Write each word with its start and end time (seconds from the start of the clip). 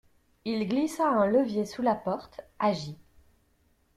Il 0.45 0.67
glissa 0.67 1.07
un 1.07 1.27
levier 1.27 1.67
sous 1.67 1.83
la 1.83 1.93
porte, 1.93 2.41
agit. 2.57 2.97